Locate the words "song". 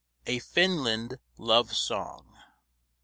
1.77-2.35